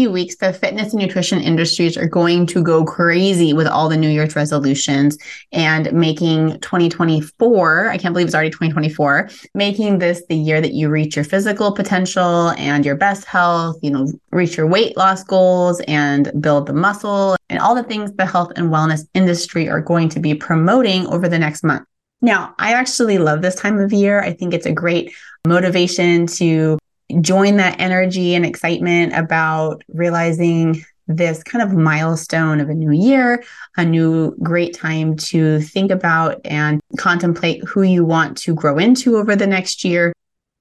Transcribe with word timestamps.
few 0.00 0.10
weeks, 0.10 0.36
the 0.36 0.50
fitness 0.50 0.94
and 0.94 1.02
nutrition 1.02 1.42
industries 1.42 1.94
are 1.94 2.06
going 2.06 2.46
to 2.46 2.62
go 2.62 2.86
crazy 2.86 3.52
with 3.52 3.66
all 3.66 3.86
the 3.86 3.98
New 3.98 4.08
Year's 4.08 4.34
resolutions 4.34 5.18
and 5.52 5.92
making 5.92 6.58
2024, 6.60 7.90
I 7.90 7.98
can't 7.98 8.14
believe 8.14 8.26
it's 8.26 8.34
already 8.34 8.48
2024, 8.48 9.28
making 9.54 9.98
this 9.98 10.22
the 10.30 10.36
year 10.36 10.62
that 10.62 10.72
you 10.72 10.88
reach 10.88 11.16
your 11.16 11.24
physical 11.26 11.70
potential 11.72 12.52
and 12.56 12.86
your 12.86 12.96
best 12.96 13.26
health, 13.26 13.76
you 13.82 13.90
know, 13.90 14.06
reach 14.30 14.56
your 14.56 14.66
weight 14.66 14.96
loss 14.96 15.22
goals 15.22 15.82
and 15.86 16.32
build 16.40 16.64
the 16.64 16.72
muscle 16.72 17.36
and 17.50 17.58
all 17.58 17.74
the 17.74 17.82
things 17.82 18.10
the 18.14 18.24
health 18.24 18.52
and 18.56 18.70
wellness 18.70 19.06
industry 19.12 19.68
are 19.68 19.82
going 19.82 20.08
to 20.08 20.18
be 20.18 20.34
promoting 20.34 21.06
over 21.08 21.28
the 21.28 21.38
next 21.38 21.62
month. 21.62 21.86
Now, 22.22 22.54
I 22.58 22.72
actually 22.72 23.18
love 23.18 23.42
this 23.42 23.54
time 23.54 23.78
of 23.78 23.92
year. 23.92 24.22
I 24.22 24.32
think 24.32 24.54
it's 24.54 24.64
a 24.64 24.72
great 24.72 25.12
motivation 25.46 26.26
to 26.26 26.78
join 27.20 27.56
that 27.56 27.80
energy 27.80 28.34
and 28.34 28.44
excitement 28.44 29.12
about 29.14 29.82
realizing 29.88 30.84
this 31.06 31.42
kind 31.42 31.62
of 31.62 31.76
milestone 31.76 32.60
of 32.60 32.68
a 32.68 32.74
new 32.74 32.92
year, 32.92 33.42
a 33.76 33.84
new 33.84 34.34
great 34.42 34.74
time 34.74 35.16
to 35.16 35.60
think 35.60 35.90
about 35.90 36.40
and 36.44 36.80
contemplate 36.98 37.64
who 37.64 37.82
you 37.82 38.04
want 38.04 38.36
to 38.38 38.54
grow 38.54 38.78
into 38.78 39.16
over 39.16 39.34
the 39.34 39.46
next 39.46 39.84
year. 39.84 40.12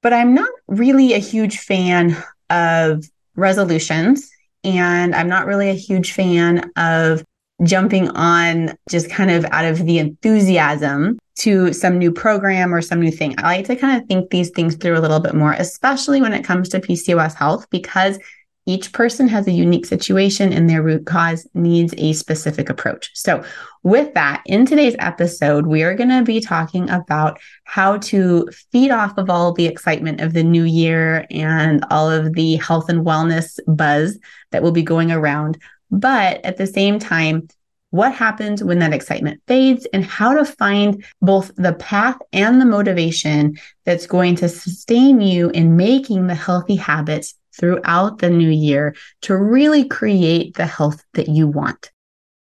But 0.01 0.13
I'm 0.13 0.33
not 0.33 0.49
really 0.67 1.13
a 1.13 1.19
huge 1.19 1.59
fan 1.59 2.17
of 2.49 3.05
resolutions, 3.35 4.29
and 4.63 5.13
I'm 5.13 5.29
not 5.29 5.45
really 5.45 5.69
a 5.69 5.73
huge 5.73 6.13
fan 6.13 6.71
of 6.75 7.23
jumping 7.63 8.09
on 8.11 8.75
just 8.89 9.09
kind 9.09 9.29
of 9.29 9.45
out 9.51 9.65
of 9.65 9.85
the 9.85 9.99
enthusiasm 9.99 11.19
to 11.39 11.73
some 11.73 11.97
new 11.97 12.11
program 12.11 12.73
or 12.73 12.81
some 12.81 12.99
new 12.99 13.11
thing. 13.11 13.35
I 13.37 13.57
like 13.57 13.65
to 13.67 13.75
kind 13.75 14.01
of 14.01 14.07
think 14.07 14.29
these 14.29 14.49
things 14.49 14.75
through 14.75 14.97
a 14.97 14.99
little 14.99 15.19
bit 15.19 15.33
more, 15.33 15.53
especially 15.53 16.21
when 16.21 16.33
it 16.33 16.43
comes 16.43 16.69
to 16.69 16.79
PCOS 16.79 17.33
health, 17.33 17.69
because 17.69 18.19
each 18.65 18.91
person 18.93 19.27
has 19.27 19.47
a 19.47 19.51
unique 19.51 19.85
situation 19.85 20.53
and 20.53 20.69
their 20.69 20.83
root 20.83 21.05
cause 21.05 21.47
needs 21.53 21.93
a 21.97 22.13
specific 22.13 22.69
approach. 22.69 23.09
So, 23.15 23.43
with 23.81 24.13
that, 24.13 24.43
in 24.45 24.65
today's 24.65 24.95
episode, 24.99 25.65
we 25.65 25.81
are 25.83 25.95
going 25.95 26.09
to 26.09 26.21
be 26.21 26.41
talking 26.41 26.89
about 26.89 27.39
how 27.63 27.97
to 27.97 28.47
feed 28.71 28.91
off 28.91 29.17
of 29.17 29.29
all 29.29 29.53
the 29.53 29.65
excitement 29.65 30.21
of 30.21 30.33
the 30.33 30.43
new 30.43 30.65
year 30.65 31.25
and 31.31 31.83
all 31.89 32.11
of 32.11 32.33
the 32.33 32.57
health 32.57 32.89
and 32.89 33.05
wellness 33.05 33.57
buzz 33.67 34.19
that 34.51 34.61
will 34.61 34.73
be 34.73 34.83
going 34.83 35.11
around. 35.11 35.57
But 35.89 36.43
at 36.45 36.57
the 36.57 36.67
same 36.67 36.99
time, 36.99 37.47
what 37.91 38.13
happens 38.13 38.63
when 38.63 38.79
that 38.79 38.93
excitement 38.93 39.41
fades, 39.47 39.87
and 39.93 40.05
how 40.05 40.33
to 40.33 40.45
find 40.45 41.03
both 41.21 41.51
the 41.55 41.73
path 41.73 42.17
and 42.33 42.61
the 42.61 42.65
motivation 42.65 43.57
that's 43.85 44.05
going 44.05 44.35
to 44.35 44.49
sustain 44.49 45.21
you 45.21 45.49
in 45.51 45.75
making 45.75 46.27
the 46.27 46.35
healthy 46.35 46.75
habits 46.75 47.35
throughout 47.53 48.19
the 48.19 48.29
new 48.29 48.49
year 48.49 48.95
to 49.21 49.35
really 49.35 49.87
create 49.87 50.55
the 50.55 50.65
health 50.65 51.03
that 51.13 51.27
you 51.27 51.47
want. 51.47 51.91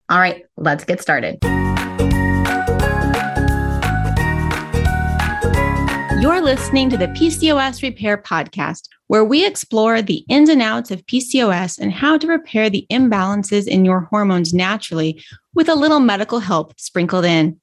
All 0.09 0.19
right, 0.19 0.45
let's 0.57 0.83
get 0.83 1.01
started. 1.01 1.39
You're 6.25 6.41
listening 6.41 6.89
to 6.89 6.97
the 6.97 7.09
PCOS 7.09 7.83
Repair 7.83 8.17
Podcast, 8.17 8.89
where 9.05 9.23
we 9.23 9.45
explore 9.45 10.01
the 10.01 10.25
ins 10.27 10.49
and 10.49 10.59
outs 10.59 10.89
of 10.89 11.05
PCOS 11.05 11.77
and 11.77 11.93
how 11.93 12.17
to 12.17 12.25
repair 12.25 12.67
the 12.67 12.87
imbalances 12.91 13.67
in 13.67 13.85
your 13.85 13.99
hormones 14.09 14.51
naturally 14.51 15.23
with 15.53 15.69
a 15.69 15.75
little 15.75 15.99
medical 15.99 16.39
help 16.39 16.79
sprinkled 16.79 17.25
in. 17.25 17.61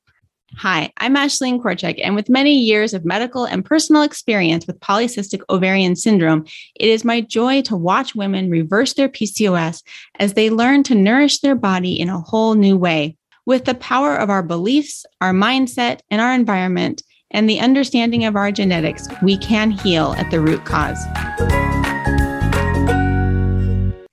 Hi, 0.59 0.93
I'm 0.99 1.17
Ashleen 1.17 1.61
Korchek, 1.61 1.99
and 2.05 2.15
with 2.15 2.29
many 2.29 2.57
years 2.57 2.95
of 2.95 3.05
medical 3.05 3.47
and 3.47 3.65
personal 3.65 4.03
experience 4.03 4.69
with 4.69 4.79
polycystic 4.79 5.43
ovarian 5.51 5.97
syndrome, 5.97 6.47
it 6.77 6.89
is 6.89 7.05
my 7.05 7.21
joy 7.21 7.63
to 7.63 7.77
watch 7.77 8.15
women 8.15 8.49
reverse 8.49 8.95
their 8.95 9.09
PCOS 9.09 9.83
as 10.20 10.35
they 10.35 10.51
learn 10.51 10.85
to 10.85 10.95
nourish 10.95 11.41
their 11.41 11.57
body 11.57 11.98
in 11.98 12.09
a 12.09 12.20
whole 12.20 12.55
new 12.55 12.77
way. 12.77 13.17
With 13.45 13.65
the 13.65 13.75
power 13.75 14.15
of 14.15 14.31
our 14.31 14.45
beliefs, 14.45 15.05
our 15.20 15.33
mindset, 15.33 15.98
and 16.13 16.20
our 16.20 16.33
environment, 16.33 17.03
and 17.33 17.48
the 17.48 17.59
understanding 17.59 18.25
of 18.25 18.37
our 18.37 18.53
genetics, 18.53 19.09
we 19.23 19.37
can 19.37 19.70
heal 19.70 20.15
at 20.19 20.31
the 20.31 20.41
root 20.41 20.65
cause. 20.65 20.98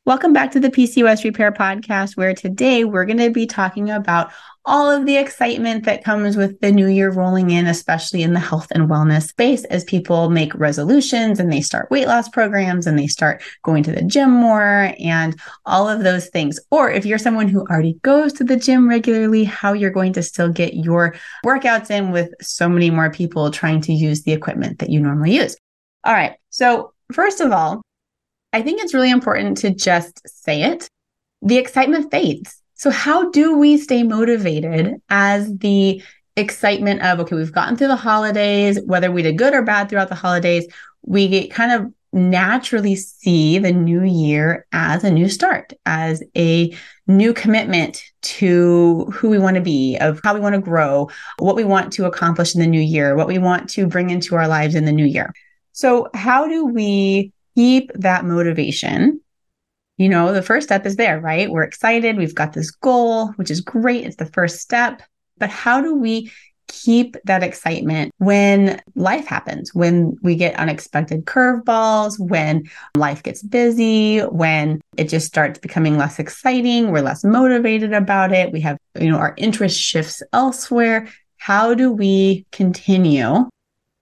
Welcome 0.05 0.33
back 0.33 0.49
to 0.51 0.59
the 0.59 0.71
PCOS 0.71 1.23
Repair 1.23 1.51
Podcast, 1.51 2.17
where 2.17 2.33
today 2.33 2.83
we're 2.83 3.05
going 3.05 3.19
to 3.19 3.29
be 3.29 3.45
talking 3.45 3.91
about 3.91 4.31
all 4.69 4.91
of 4.91 5.07
the 5.07 5.17
excitement 5.17 5.83
that 5.85 6.03
comes 6.03 6.37
with 6.37 6.61
the 6.61 6.71
new 6.71 6.87
year 6.87 7.11
rolling 7.11 7.49
in, 7.49 7.65
especially 7.65 8.21
in 8.21 8.33
the 8.33 8.39
health 8.39 8.67
and 8.69 8.87
wellness 8.87 9.29
space, 9.29 9.65
as 9.65 9.83
people 9.83 10.29
make 10.29 10.53
resolutions 10.53 11.39
and 11.39 11.51
they 11.51 11.59
start 11.59 11.89
weight 11.89 12.05
loss 12.05 12.29
programs 12.29 12.85
and 12.85 12.97
they 12.97 13.07
start 13.07 13.41
going 13.63 13.81
to 13.81 13.91
the 13.91 14.03
gym 14.03 14.29
more 14.29 14.93
and 14.99 15.35
all 15.65 15.89
of 15.89 16.03
those 16.03 16.27
things. 16.27 16.59
Or 16.69 16.91
if 16.91 17.03
you're 17.03 17.17
someone 17.17 17.47
who 17.47 17.61
already 17.61 17.97
goes 18.03 18.31
to 18.33 18.43
the 18.43 18.55
gym 18.55 18.87
regularly, 18.87 19.43
how 19.43 19.73
you're 19.73 19.89
going 19.89 20.13
to 20.13 20.21
still 20.21 20.49
get 20.49 20.75
your 20.75 21.15
workouts 21.43 21.89
in 21.89 22.11
with 22.11 22.31
so 22.39 22.69
many 22.69 22.91
more 22.91 23.09
people 23.09 23.49
trying 23.49 23.81
to 23.81 23.91
use 23.91 24.21
the 24.21 24.33
equipment 24.33 24.77
that 24.79 24.91
you 24.91 24.99
normally 24.99 25.35
use. 25.35 25.57
All 26.03 26.13
right. 26.13 26.35
So, 26.51 26.93
first 27.11 27.41
of 27.41 27.51
all, 27.51 27.81
I 28.53 28.61
think 28.61 28.83
it's 28.83 28.93
really 28.93 29.09
important 29.09 29.57
to 29.59 29.73
just 29.73 30.21
say 30.27 30.61
it. 30.61 30.87
The 31.41 31.57
excitement 31.57 32.11
fades. 32.11 32.61
So, 32.79 32.91
how 32.91 33.29
do 33.31 33.57
we 33.57 33.77
stay 33.77 34.03
motivated 34.03 35.01
as 35.09 35.53
the 35.57 36.01
excitement 36.37 37.01
of, 37.01 37.19
okay, 37.19 37.35
we've 37.35 37.51
gotten 37.51 37.75
through 37.75 37.89
the 37.89 37.97
holidays, 37.97 38.79
whether 38.85 39.11
we 39.11 39.21
did 39.21 39.37
good 39.37 39.53
or 39.53 39.63
bad 39.63 39.89
throughout 39.89 40.07
the 40.07 40.15
holidays, 40.15 40.65
we 41.01 41.27
get 41.27 41.51
kind 41.51 41.73
of 41.73 41.93
naturally 42.13 42.95
see 42.95 43.59
the 43.59 43.73
new 43.73 44.03
year 44.03 44.65
as 44.71 45.03
a 45.03 45.11
new 45.11 45.27
start, 45.27 45.73
as 45.85 46.23
a 46.37 46.73
new 47.05 47.33
commitment 47.33 48.01
to 48.21 49.03
who 49.13 49.27
we 49.27 49.39
want 49.39 49.57
to 49.57 49.61
be, 49.61 49.97
of 49.97 50.21
how 50.23 50.33
we 50.33 50.39
want 50.39 50.55
to 50.55 50.61
grow, 50.61 51.09
what 51.37 51.57
we 51.57 51.65
want 51.65 51.91
to 51.91 52.05
accomplish 52.05 52.55
in 52.55 52.61
the 52.61 52.67
new 52.67 52.79
year, 52.79 53.13
what 53.17 53.27
we 53.27 53.39
want 53.39 53.69
to 53.71 53.87
bring 53.87 54.09
into 54.09 54.37
our 54.37 54.47
lives 54.47 54.73
in 54.73 54.85
the 54.85 54.93
new 54.93 55.05
year. 55.05 55.33
So, 55.73 56.07
how 56.13 56.47
do 56.47 56.65
we 56.65 57.33
keep 57.55 57.91
that 57.95 58.23
motivation 58.23 59.19
you 59.99 60.07
know, 60.07 60.31
the 60.31 60.41
first 60.41 60.67
step 60.67 60.85
is 60.85 60.95
there, 60.95 61.19
right? 61.19 61.51
We're 61.51 61.63
excited. 61.63 62.17
We've 62.17 62.33
got 62.33 62.53
this 62.53 62.71
goal, 62.71 63.27
which 63.33 63.51
is 63.51 63.59
great. 63.59 64.05
It's 64.05 64.15
the 64.15 64.25
first 64.25 64.61
step. 64.61 65.03
But 65.37 65.49
how 65.49 65.81
do 65.81 65.93
we 65.93 66.31
keep 66.69 67.17
that 67.25 67.43
excitement 67.43 68.13
when 68.17 68.81
life 68.95 69.25
happens, 69.25 69.75
when 69.75 70.15
we 70.21 70.35
get 70.35 70.55
unexpected 70.55 71.25
curveballs, 71.25 72.17
when 72.17 72.63
life 72.95 73.23
gets 73.23 73.43
busy, 73.43 74.19
when 74.19 74.79
it 74.95 75.09
just 75.09 75.27
starts 75.27 75.59
becoming 75.59 75.97
less 75.97 76.17
exciting, 76.17 76.91
we're 76.91 77.01
less 77.01 77.25
motivated 77.25 77.91
about 77.91 78.31
it, 78.31 78.53
we 78.53 78.61
have, 78.61 78.77
you 78.97 79.11
know, 79.11 79.17
our 79.17 79.33
interest 79.35 79.77
shifts 79.77 80.23
elsewhere. 80.31 81.09
How 81.37 81.73
do 81.73 81.91
we 81.91 82.45
continue 82.53 83.49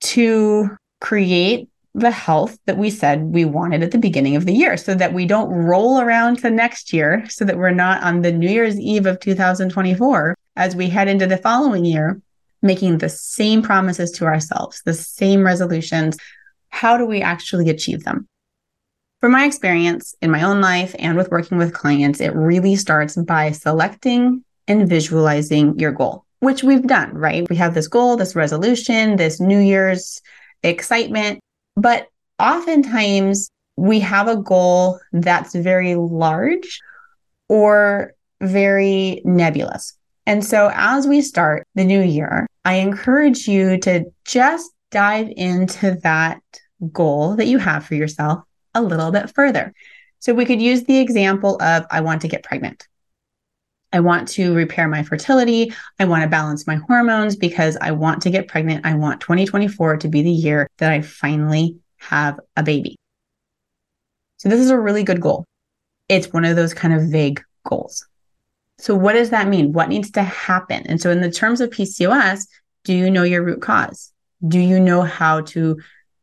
to 0.02 0.78
create 1.02 1.70
the 1.98 2.12
health 2.12 2.60
that 2.68 2.78
we 2.78 2.92
said 2.92 3.24
we 3.24 3.44
wanted 3.44 3.82
at 3.82 3.90
the 3.92 3.98
beginning 3.98 4.36
of 4.36 4.46
the 4.46 4.54
year 4.54 4.78
so 4.78 4.94
that 4.94 5.14
we 5.14 5.26
don't 5.26 5.50
roll 5.50 6.00
around 6.00 6.38
to 6.38 6.50
next 6.52 6.94
year, 6.94 7.26
so 7.28 7.44
that 7.44 7.58
we're 7.58 7.72
not 7.72 8.04
on 8.04 8.22
the 8.22 8.32
New 8.32 8.50
Year's 8.50 8.80
Eve 8.80 9.08
of 9.08 9.20
2024 9.20 10.38
as 10.56 10.76
we 10.76 10.90
head 10.90 11.08
into 11.08 11.26
the 11.26 11.38
following 11.38 11.86
year, 11.86 12.22
making 12.62 13.00
the 13.00 13.10
same 13.10 13.64
promises 13.64 14.12
to 14.12 14.26
ourselves, 14.26 14.82
the 14.86 14.94
same 14.94 15.44
resolutions. 15.44 16.18
How 16.70 16.98
do 16.98 17.06
we 17.06 17.22
actually 17.22 17.70
achieve 17.70 18.04
them? 18.04 18.28
From 19.20 19.32
my 19.32 19.46
experience 19.46 20.14
in 20.22 20.30
my 20.30 20.44
own 20.44 20.62
life 20.62 20.96
and 21.00 21.18
with 21.18 21.32
working 21.32 21.58
with 21.58 21.74
clients, 21.74 22.22
it 22.22 22.36
really 22.36 22.76
starts 22.76 23.16
by 23.16 23.52
selecting 23.54 24.44
and 24.68 24.88
visualizing 24.88 25.80
your 25.80 25.92
goal, 25.92 26.26
which 26.42 26.64
we've 26.64 26.86
done, 26.86 27.16
right? 27.16 27.50
We 27.50 27.56
have 27.56 27.74
this 27.74 27.88
goal, 27.88 28.18
this 28.18 28.36
resolution, 28.36 29.16
this 29.16 29.40
New 29.40 29.60
Year's 29.60 30.22
excitement. 30.62 31.40
But 31.78 32.08
oftentimes 32.40 33.50
we 33.76 34.00
have 34.00 34.28
a 34.28 34.36
goal 34.36 35.00
that's 35.14 35.54
very 35.54 35.96
large 35.96 36.82
or 37.48 38.14
very 38.42 39.22
nebulous. 39.24 39.94
And 40.26 40.44
so 40.44 40.70
as 40.74 41.08
we 41.08 41.22
start 41.22 41.66
the 41.76 41.86
new 41.86 42.02
year, 42.02 42.48
I 42.66 42.76
encourage 42.76 43.48
you 43.48 43.78
to 43.82 44.06
just 44.26 44.70
dive 44.92 45.32
into 45.38 45.98
that 46.04 46.42
goal 46.92 47.36
that 47.36 47.48
you 47.48 47.60
have 47.60 47.86
for 47.86 47.96
yourself 47.96 48.40
a 48.74 48.82
little 48.82 49.12
bit 49.12 49.34
further. 49.34 49.74
So 50.20 50.34
we 50.34 50.46
could 50.46 50.62
use 50.62 50.84
the 50.84 50.98
example 50.98 51.62
of 51.62 51.86
I 51.92 52.02
want 52.02 52.22
to 52.24 52.28
get 52.28 52.44
pregnant. 52.44 52.88
I 53.94 54.00
want 54.02 54.28
to 54.30 54.54
repair 54.54 54.88
my 54.88 55.04
fertility. 55.04 55.74
I 56.00 56.06
want 56.06 56.24
to 56.24 56.30
balance 56.30 56.68
my 56.68 56.76
hormones 56.76 57.36
because 57.36 57.78
I 57.80 57.92
want 57.92 58.22
to 58.24 58.30
get 58.30 58.48
pregnant. 58.48 58.86
I 58.86 58.96
want 58.96 59.22
2024 59.22 59.98
to 59.98 60.08
be 60.08 60.22
the 60.22 60.32
year 60.32 60.68
that 60.78 60.92
I 60.92 61.02
finally 61.02 61.78
have 61.98 62.40
a 62.56 62.64
baby. 62.64 62.98
So, 64.38 64.50
this 64.50 64.60
is 64.60 64.70
a 64.70 64.80
really 64.80 65.04
good 65.04 65.22
goal. 65.22 65.46
It's 66.10 66.32
one 66.32 66.46
of 66.46 66.56
those 66.56 66.74
kind 66.74 66.94
of 66.94 67.10
vague 67.10 67.42
goals. 67.66 68.06
So, 68.78 68.94
what 68.94 69.14
does 69.14 69.32
that 69.32 69.48
mean? 69.48 69.74
What 69.74 69.90
needs 69.90 70.12
to 70.12 70.22
happen? 70.22 70.86
And 70.88 71.02
so, 71.02 71.10
in 71.10 71.22
the 71.22 71.32
terms 71.32 71.62
of 71.62 71.70
PCOS, 71.70 72.48
do 72.84 72.94
you 72.94 73.10
know 73.10 73.24
your 73.24 73.44
root 73.44 73.62
cause? 73.62 74.14
Do 74.48 74.60
you 74.60 74.80
know 74.80 75.02
how 75.02 75.42
to 75.42 75.78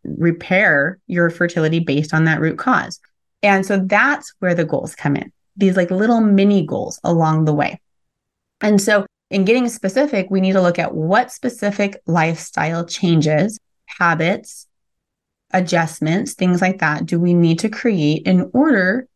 repair 0.04 0.98
your 1.06 1.30
fertility 1.30 1.80
based 1.80 2.14
on 2.14 2.24
that 2.24 2.40
root 2.40 2.58
cause? 2.58 3.00
And 3.42 3.66
so 3.66 3.78
that's 3.78 4.32
where 4.38 4.54
the 4.54 4.64
goals 4.64 4.94
come 4.94 5.16
in, 5.16 5.30
these 5.56 5.76
like 5.76 5.90
little 5.90 6.20
mini 6.20 6.66
goals 6.66 7.00
along 7.04 7.44
the 7.44 7.54
way. 7.54 7.80
And 8.60 8.80
so 8.80 9.06
in 9.30 9.44
getting 9.44 9.68
specific, 9.68 10.28
we 10.30 10.40
need 10.40 10.52
to 10.52 10.62
look 10.62 10.78
at 10.78 10.94
what 10.94 11.32
specific 11.32 12.00
lifestyle 12.06 12.84
changes, 12.84 13.58
habits, 13.86 14.66
adjustments, 15.52 16.34
things 16.34 16.60
like 16.60 16.78
that, 16.78 17.06
do 17.06 17.18
we 17.18 17.34
need 17.34 17.58
to 17.60 17.68
create 17.68 18.26
in 18.26 18.50
order 18.52 19.06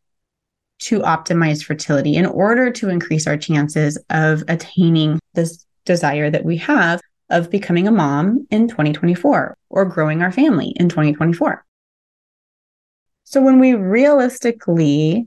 to 0.80 1.00
optimize 1.00 1.64
fertility, 1.64 2.14
in 2.14 2.26
order 2.26 2.70
to 2.70 2.88
increase 2.88 3.26
our 3.26 3.36
chances 3.36 3.98
of 4.10 4.44
attaining 4.48 5.18
this 5.34 5.64
desire 5.84 6.30
that 6.30 6.44
we 6.44 6.56
have 6.56 7.00
of 7.30 7.50
becoming 7.50 7.88
a 7.88 7.92
mom 7.92 8.46
in 8.50 8.68
2024 8.68 9.56
or 9.70 9.84
growing 9.84 10.22
our 10.22 10.32
family 10.32 10.72
in 10.76 10.88
2024. 10.88 11.64
So 13.24 13.42
when 13.42 13.58
we 13.58 13.74
realistically 13.74 15.26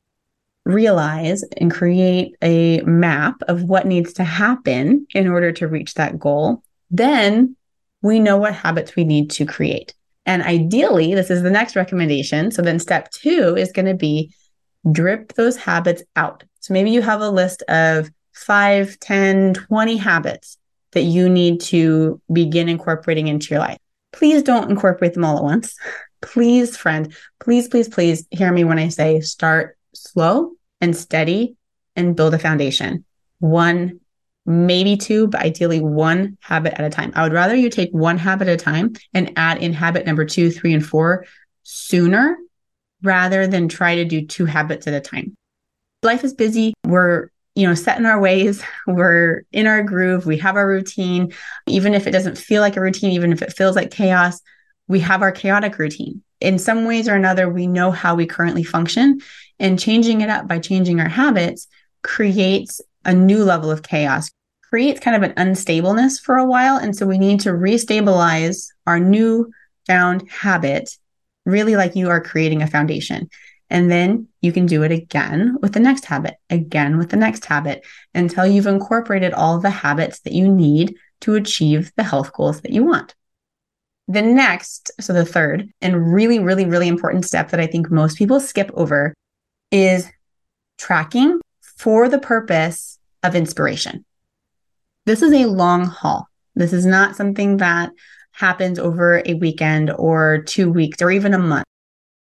realize 0.74 1.44
and 1.58 1.72
create 1.72 2.36
a 2.42 2.82
map 2.82 3.42
of 3.48 3.64
what 3.64 3.86
needs 3.86 4.14
to 4.14 4.24
happen 4.24 5.08
in 5.14 5.28
order 5.28 5.52
to 5.54 5.68
reach 5.68 5.96
that 5.96 6.20
goal, 6.20 6.64
then 6.90 7.56
we 8.02 8.20
know 8.20 8.38
what 8.38 8.54
habits 8.54 8.96
we 8.96 9.04
need 9.04 9.30
to 9.32 9.46
create. 9.46 9.94
And 10.26 10.44
ideally, 10.44 11.16
this 11.16 11.30
is 11.30 11.42
the 11.42 11.50
next 11.50 11.76
recommendation. 11.76 12.52
So 12.52 12.62
then 12.62 12.80
step 12.80 13.12
two 13.12 13.56
is 13.58 13.72
going 13.72 13.86
to 13.88 13.96
be 13.96 14.34
drip 14.92 15.34
those 15.34 15.58
habits 15.58 16.04
out. 16.16 16.44
So 16.60 16.74
maybe 16.74 16.92
you 16.92 17.02
have 17.02 17.22
a 17.22 17.30
list 17.30 17.64
of 17.68 18.10
5, 18.34 19.00
10, 19.00 19.54
20 19.54 19.98
habits 19.98 20.58
that 20.92 21.04
you 21.04 21.30
need 21.30 21.62
to 21.62 22.22
begin 22.32 22.70
incorporating 22.70 23.28
into 23.28 23.54
your 23.54 23.60
life. 23.60 23.78
Please 24.12 24.44
don't 24.44 24.70
incorporate 24.70 25.14
them 25.14 25.26
all 25.26 25.38
at 25.38 25.44
once. 25.44 25.76
Please, 26.22 26.78
friend, 26.78 27.16
please, 27.40 27.68
please, 27.68 27.90
please 27.90 28.28
hear 28.30 28.52
me 28.52 28.64
when 28.64 28.78
I 28.78 28.90
say 28.90 29.22
start 29.22 29.76
slow 29.96 30.52
and 30.82 30.96
steady 30.96 31.56
and 31.96 32.16
build 32.16 32.34
a 32.34 32.40
foundation. 32.40 33.06
One, 33.40 34.00
maybe 34.46 34.98
two, 34.98 35.28
but 35.28 35.42
ideally 35.42 35.80
one 35.80 36.38
habit 36.42 36.74
at 36.74 36.86
a 36.86 36.90
time. 36.90 37.12
I 37.16 37.24
would 37.24 37.34
rather 37.34 37.56
you 37.56 37.70
take 37.70 37.92
one 37.92 38.18
habit 38.18 38.48
at 38.48 38.60
a 38.60 38.64
time 38.64 38.94
and 39.14 39.32
add 39.38 39.62
in 39.62 39.74
habit 39.74 40.06
number 40.06 40.26
two, 40.26 40.52
three, 40.52 40.74
and 40.74 40.86
four 40.86 41.26
sooner 41.64 42.38
rather 43.04 43.48
than 43.48 43.68
try 43.68 43.96
to 43.96 44.06
do 44.06 44.26
two 44.26 44.46
habits 44.46 44.88
at 44.88 44.94
a 44.94 45.02
time. 45.02 45.36
Life 46.04 46.24
is 46.24 46.34
busy. 46.34 46.74
We're 46.86 47.30
you 47.56 47.68
know, 47.68 47.74
set 47.74 47.98
in 47.98 48.06
our 48.06 48.20
ways. 48.20 48.64
We're 48.88 49.44
in 49.52 49.68
our 49.68 49.84
groove. 49.84 50.26
We 50.26 50.38
have 50.38 50.56
our 50.56 50.68
routine. 50.68 51.34
Even 51.68 51.94
if 51.94 52.08
it 52.08 52.12
doesn't 52.12 52.38
feel 52.38 52.62
like 52.62 52.78
a 52.78 52.82
routine, 52.82 53.12
even 53.12 53.32
if 53.32 53.42
it 53.42 53.54
feels 53.54 53.76
like 53.76 53.92
chaos, 53.92 54.42
we 54.88 55.00
have 55.02 55.22
our 55.22 55.32
chaotic 55.32 55.78
routine. 55.78 56.24
In 56.40 56.58
some 56.58 56.86
ways 56.86 57.08
or 57.08 57.16
another, 57.16 57.50
we 57.50 57.68
know 57.68 57.92
how 57.92 58.16
we 58.16 58.26
currently 58.26 58.64
function. 58.64 59.20
And 59.62 59.80
changing 59.80 60.22
it 60.22 60.30
up 60.30 60.48
by 60.48 60.58
changing 60.58 61.00
our 61.00 61.08
habits 61.08 61.68
creates 62.02 62.82
a 63.06 63.14
new 63.14 63.44
level 63.44 63.70
of 63.70 63.84
chaos, 63.84 64.32
creates 64.64 65.00
kind 65.00 65.16
of 65.16 65.22
an 65.22 65.36
unstableness 65.38 66.20
for 66.20 66.38
a 66.38 66.46
while. 66.46 66.78
And 66.78 66.96
so 66.96 67.06
we 67.06 67.20
need 67.20 67.42
to 67.42 67.52
restabilize 67.52 68.70
our 68.88 69.00
new 69.00 69.52
found 69.86 70.28
habit, 70.30 70.98
really 71.46 71.76
like 71.76 71.96
you 71.96 72.10
are 72.10 72.20
creating 72.20 72.64
a 72.64 72.68
foundation. 72.68 73.30
And 73.70 73.92
then 73.92 74.28
you 74.42 74.52
can 74.52 74.66
do 74.66 74.82
it 74.82 74.92
again 74.92 75.58
with 75.62 75.74
the 75.74 75.80
next 75.80 76.06
habit, 76.06 76.38
again 76.50 76.98
with 76.98 77.10
the 77.10 77.18
next 77.18 77.46
habit 77.46 77.86
until 78.16 78.48
you've 78.48 78.66
incorporated 78.66 79.32
all 79.32 79.60
the 79.60 79.70
habits 79.70 80.22
that 80.22 80.34
you 80.34 80.50
need 80.50 80.96
to 81.22 81.36
achieve 81.36 81.92
the 81.98 82.04
health 82.04 82.34
goals 82.34 82.62
that 82.62 82.72
you 82.72 82.84
want. 82.84 83.14
The 84.08 84.24
next, 84.24 84.92
so 85.00 85.14
the 85.14 85.24
third 85.24 85.70
and 85.82 86.12
really, 86.12 86.40
really, 86.40 86.66
really 86.66 86.88
important 86.88 87.26
step 87.26 87.52
that 87.52 87.60
I 87.60 87.68
think 87.68 87.92
most 87.92 88.18
people 88.18 88.40
skip 88.40 88.72
over 88.74 89.14
is 89.72 90.10
tracking 90.78 91.40
for 91.62 92.10
the 92.10 92.20
purpose 92.20 93.00
of 93.24 93.36
inspiration. 93.36 94.06
This 95.06 95.22
is 95.22 95.34
a 95.34 95.46
long 95.46 95.86
haul. 95.86 96.28
This 96.56 96.74
is 96.74 96.86
not 96.86 97.16
something 97.16 97.58
that 97.58 97.92
happens 98.34 98.80
over 98.80 99.22
a 99.26 99.34
weekend 99.36 99.92
or 99.92 100.44
two 100.44 100.72
weeks 100.72 101.02
or 101.02 101.12
even 101.12 101.34
a 101.34 101.40
month. 101.40 101.66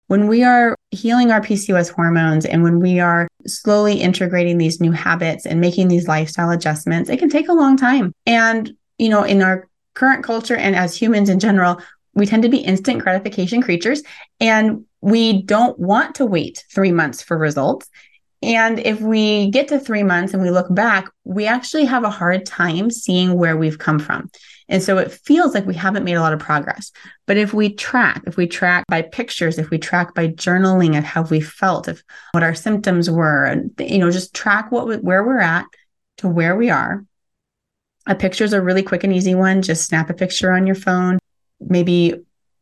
When 0.06 0.28
we 0.28 0.44
are 0.44 0.76
healing 0.90 1.30
our 1.30 1.40
PCOS 1.40 1.90
hormones 1.92 2.44
and 2.44 2.62
when 2.62 2.80
we 2.80 3.00
are 3.00 3.28
slowly 3.46 4.00
integrating 4.00 4.58
these 4.58 4.80
new 4.80 4.92
habits 4.92 5.46
and 5.46 5.60
making 5.60 5.88
these 5.88 6.06
lifestyle 6.06 6.50
adjustments, 6.50 7.08
it 7.08 7.18
can 7.18 7.30
take 7.30 7.48
a 7.48 7.54
long 7.54 7.76
time. 7.76 8.12
And, 8.26 8.74
you 8.98 9.08
know, 9.08 9.22
in 9.22 9.42
our 9.42 9.68
current 9.94 10.24
culture 10.24 10.56
and 10.56 10.76
as 10.76 10.96
humans 10.96 11.28
in 11.28 11.38
general, 11.38 11.80
we 12.14 12.26
tend 12.26 12.42
to 12.42 12.48
be 12.48 12.58
instant 12.58 13.02
gratification 13.02 13.62
creatures 13.62 14.02
and 14.38 14.84
we 15.02 15.42
don't 15.42 15.78
want 15.78 16.14
to 16.14 16.24
wait 16.24 16.64
three 16.72 16.92
months 16.92 17.22
for 17.22 17.36
results. 17.36 17.88
And 18.40 18.80
if 18.80 19.00
we 19.00 19.50
get 19.50 19.68
to 19.68 19.78
three 19.78 20.02
months 20.02 20.32
and 20.32 20.42
we 20.42 20.50
look 20.50 20.72
back, 20.74 21.08
we 21.24 21.46
actually 21.46 21.84
have 21.84 22.04
a 22.04 22.10
hard 22.10 22.46
time 22.46 22.90
seeing 22.90 23.34
where 23.34 23.56
we've 23.56 23.78
come 23.78 23.98
from. 23.98 24.30
And 24.68 24.82
so 24.82 24.98
it 24.98 25.12
feels 25.12 25.54
like 25.54 25.66
we 25.66 25.74
haven't 25.74 26.04
made 26.04 26.14
a 26.14 26.20
lot 26.20 26.32
of 26.32 26.40
progress. 26.40 26.92
But 27.26 27.36
if 27.36 27.52
we 27.52 27.74
track, 27.74 28.22
if 28.26 28.36
we 28.36 28.46
track 28.46 28.84
by 28.88 29.02
pictures, 29.02 29.58
if 29.58 29.70
we 29.70 29.78
track 29.78 30.14
by 30.14 30.28
journaling 30.28 30.96
of 30.96 31.04
how 31.04 31.22
we 31.22 31.40
felt, 31.40 31.88
of 31.88 32.02
what 32.32 32.42
our 32.42 32.54
symptoms 32.54 33.10
were, 33.10 33.44
and 33.44 33.70
you 33.78 33.98
know, 33.98 34.10
just 34.10 34.34
track 34.34 34.72
what 34.72 35.02
where 35.02 35.24
we're 35.24 35.40
at 35.40 35.66
to 36.18 36.28
where 36.28 36.56
we 36.56 36.70
are. 36.70 37.04
A 38.06 38.14
picture 38.14 38.44
is 38.44 38.52
a 38.52 38.62
really 38.62 38.82
quick 38.82 39.04
and 39.04 39.12
easy 39.12 39.34
one. 39.34 39.62
Just 39.62 39.86
snap 39.86 40.10
a 40.10 40.14
picture 40.14 40.52
on 40.52 40.66
your 40.66 40.76
phone, 40.76 41.18
maybe 41.60 42.14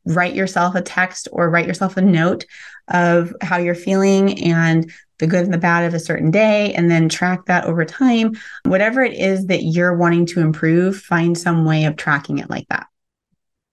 write 0.06 0.34
yourself 0.34 0.74
a 0.74 0.82
text 0.82 1.28
or 1.32 1.50
write 1.50 1.66
yourself 1.66 1.96
a 1.96 2.02
note 2.02 2.44
of 2.88 3.34
how 3.42 3.58
you're 3.58 3.74
feeling 3.74 4.42
and 4.42 4.90
the 5.18 5.26
good 5.26 5.44
and 5.44 5.52
the 5.52 5.58
bad 5.58 5.84
of 5.84 5.92
a 5.92 6.00
certain 6.00 6.30
day, 6.30 6.72
and 6.72 6.90
then 6.90 7.08
track 7.08 7.44
that 7.44 7.66
over 7.66 7.84
time. 7.84 8.32
Whatever 8.64 9.02
it 9.02 9.12
is 9.12 9.46
that 9.46 9.62
you're 9.62 9.96
wanting 9.96 10.24
to 10.26 10.40
improve, 10.40 10.96
find 10.96 11.36
some 11.36 11.66
way 11.66 11.84
of 11.84 11.96
tracking 11.96 12.38
it 12.38 12.48
like 12.48 12.66
that. 12.68 12.86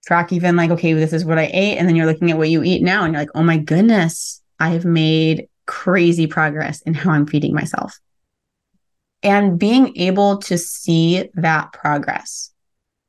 Track 0.06 0.32
even 0.32 0.56
like, 0.56 0.70
okay, 0.70 0.92
this 0.92 1.14
is 1.14 1.24
what 1.24 1.38
I 1.38 1.50
ate. 1.52 1.78
And 1.78 1.88
then 1.88 1.96
you're 1.96 2.06
looking 2.06 2.30
at 2.30 2.36
what 2.36 2.50
you 2.50 2.62
eat 2.62 2.82
now, 2.82 3.04
and 3.04 3.14
you're 3.14 3.22
like, 3.22 3.30
oh 3.34 3.42
my 3.42 3.56
goodness, 3.56 4.42
I 4.60 4.70
have 4.70 4.84
made 4.84 5.48
crazy 5.66 6.26
progress 6.26 6.82
in 6.82 6.94
how 6.94 7.12
I'm 7.12 7.26
feeding 7.26 7.54
myself. 7.54 7.98
And 9.22 9.58
being 9.58 9.96
able 9.96 10.38
to 10.38 10.58
see 10.58 11.30
that 11.34 11.72
progress 11.72 12.52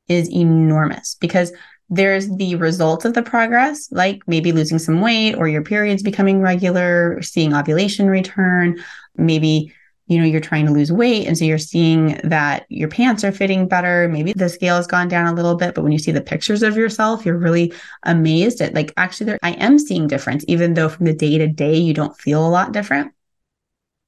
is 0.08 0.30
enormous 0.30 1.16
because 1.20 1.52
there's 1.90 2.28
the 2.36 2.54
results 2.54 3.04
of 3.04 3.14
the 3.14 3.22
progress, 3.22 3.90
like 3.90 4.22
maybe 4.28 4.52
losing 4.52 4.78
some 4.78 5.00
weight 5.00 5.34
or 5.34 5.48
your 5.48 5.62
periods 5.62 6.02
becoming 6.02 6.40
regular, 6.40 7.20
seeing 7.20 7.52
ovulation 7.52 8.08
return, 8.08 8.82
maybe 9.16 9.72
you 10.06 10.18
know 10.18 10.24
you're 10.24 10.40
trying 10.40 10.66
to 10.66 10.72
lose 10.72 10.90
weight 10.90 11.28
and 11.28 11.38
so 11.38 11.44
you're 11.44 11.56
seeing 11.56 12.20
that 12.24 12.66
your 12.68 12.88
pants 12.88 13.22
are 13.22 13.30
fitting 13.30 13.68
better. 13.68 14.08
Maybe 14.08 14.32
the 14.32 14.48
scale 14.48 14.76
has 14.76 14.86
gone 14.86 15.06
down 15.08 15.26
a 15.26 15.34
little 15.34 15.54
bit 15.54 15.74
but 15.74 15.82
when 15.82 15.92
you 15.92 15.98
see 15.98 16.10
the 16.10 16.20
pictures 16.20 16.64
of 16.64 16.76
yourself 16.76 17.24
you're 17.24 17.38
really 17.38 17.72
amazed 18.02 18.60
at 18.60 18.74
like 18.74 18.92
actually 18.96 19.26
there 19.26 19.38
i 19.42 19.52
am 19.52 19.78
seeing 19.78 20.08
difference 20.08 20.44
even 20.48 20.74
though 20.74 20.88
from 20.88 21.06
the 21.06 21.14
day 21.14 21.38
to 21.38 21.46
day 21.46 21.76
you 21.76 21.94
don't 21.94 22.18
feel 22.18 22.44
a 22.44 22.50
lot 22.50 22.72
different. 22.72 23.12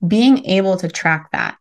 Being 0.05 0.45
able 0.47 0.77
to 0.79 0.89
track 0.89 1.31
that 1.31 1.57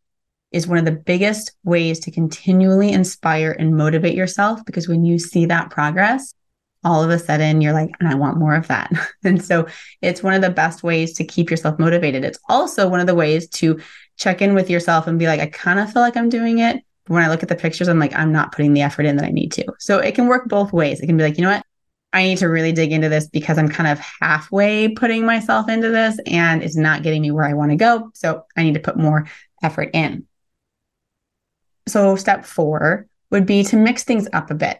is 0.51 0.67
one 0.67 0.77
of 0.77 0.85
the 0.85 0.91
biggest 0.91 1.53
ways 1.63 1.99
to 2.01 2.11
continually 2.11 2.91
inspire 2.91 3.55
and 3.57 3.75
motivate 3.75 4.15
yourself 4.15 4.63
because 4.65 4.87
when 4.87 5.05
you 5.05 5.17
see 5.17 5.45
that 5.45 5.69
progress, 5.69 6.33
all 6.83 7.03
of 7.03 7.09
a 7.09 7.19
sudden 7.19 7.61
you're 7.61 7.73
like, 7.73 7.91
and 7.99 8.09
I 8.09 8.15
want 8.15 8.37
more 8.37 8.55
of 8.55 8.67
that. 8.67 8.91
and 9.23 9.43
so 9.43 9.67
it's 10.01 10.23
one 10.23 10.33
of 10.33 10.41
the 10.41 10.49
best 10.49 10.83
ways 10.83 11.13
to 11.13 11.23
keep 11.23 11.49
yourself 11.49 11.79
motivated. 11.79 12.25
It's 12.25 12.39
also 12.49 12.89
one 12.89 12.99
of 12.99 13.07
the 13.07 13.15
ways 13.15 13.47
to 13.49 13.79
check 14.17 14.41
in 14.41 14.53
with 14.53 14.69
yourself 14.69 15.07
and 15.07 15.19
be 15.19 15.27
like, 15.27 15.39
I 15.39 15.47
kind 15.47 15.79
of 15.79 15.91
feel 15.91 16.01
like 16.01 16.17
I'm 16.17 16.29
doing 16.29 16.59
it. 16.59 16.83
But 17.05 17.13
when 17.13 17.23
I 17.23 17.29
look 17.29 17.43
at 17.43 17.49
the 17.49 17.55
pictures, 17.55 17.87
I'm 17.87 17.99
like, 17.99 18.15
I'm 18.15 18.31
not 18.31 18.51
putting 18.51 18.73
the 18.73 18.81
effort 18.81 19.05
in 19.05 19.15
that 19.17 19.25
I 19.25 19.31
need 19.31 19.51
to. 19.53 19.65
So 19.79 19.99
it 19.99 20.15
can 20.15 20.27
work 20.27 20.47
both 20.47 20.73
ways. 20.73 20.99
It 20.99 21.07
can 21.07 21.17
be 21.17 21.23
like, 21.23 21.37
you 21.37 21.43
know 21.43 21.51
what? 21.51 21.65
I 22.13 22.23
need 22.23 22.39
to 22.39 22.49
really 22.49 22.73
dig 22.73 22.91
into 22.91 23.07
this 23.07 23.27
because 23.27 23.57
I'm 23.57 23.69
kind 23.69 23.89
of 23.89 23.99
halfway 23.99 24.89
putting 24.89 25.25
myself 25.25 25.69
into 25.69 25.89
this 25.89 26.19
and 26.25 26.61
it's 26.61 26.75
not 26.75 27.03
getting 27.03 27.21
me 27.21 27.31
where 27.31 27.45
I 27.45 27.53
want 27.53 27.71
to 27.71 27.77
go. 27.77 28.11
So 28.13 28.43
I 28.57 28.63
need 28.63 28.73
to 28.73 28.81
put 28.81 28.97
more 28.97 29.27
effort 29.63 29.91
in. 29.93 30.27
So, 31.91 32.15
step 32.15 32.45
four 32.45 33.05
would 33.31 33.45
be 33.45 33.63
to 33.65 33.75
mix 33.75 34.03
things 34.03 34.27
up 34.33 34.49
a 34.49 34.55
bit, 34.55 34.79